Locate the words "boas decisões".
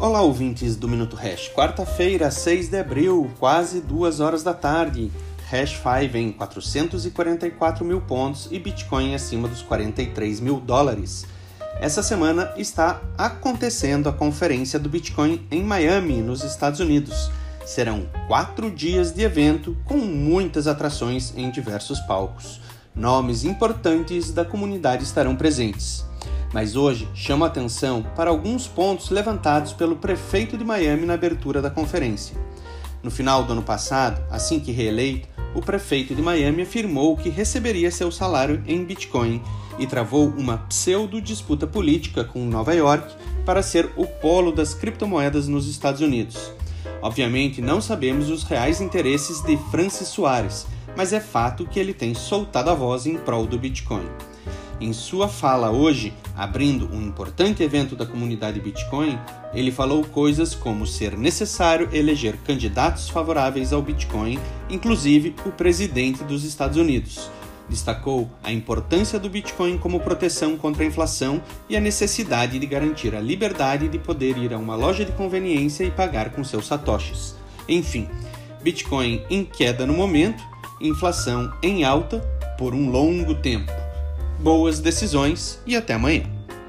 84.40-85.60